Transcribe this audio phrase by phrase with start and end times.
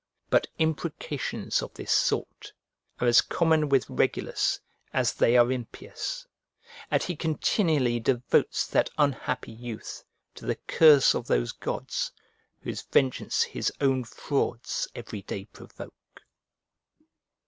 [0.31, 2.53] But imprecations of this sort
[2.99, 4.59] are as common with Regulus
[4.93, 6.25] as they are impious;
[6.89, 10.03] and he continually devotes that unhappy youth
[10.33, 12.11] to the curse of those gods
[12.61, 16.21] whose vengeance his own frauds every day provoke.